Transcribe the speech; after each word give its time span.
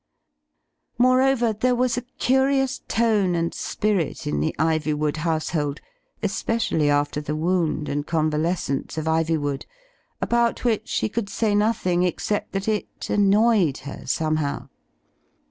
Moreover, 0.97 1.53
there 1.53 1.75
was 1.75 1.95
a 1.95 2.01
curious 2.17 2.79
tone 2.87 3.35
and 3.35 3.53
spirit 3.53 4.25
in 4.25 4.39
the 4.39 4.55
Ivywood 4.57 5.17
household, 5.17 5.79
especially 6.23 6.89
after 6.89 7.21
the 7.21 7.35
wound 7.35 7.87
and 7.87 8.07
convalescence 8.07 8.97
of 8.97 9.05
Ivywood, 9.05 9.67
about 10.19 10.65
which 10.65 10.87
she 10.89 11.07
could 11.07 11.29
say 11.29 11.53
nothing 11.53 12.01
except 12.01 12.51
that 12.53 12.67
it 12.67 13.11
annoyed 13.11 13.77
her 13.85 14.07
somehow. 14.07 14.69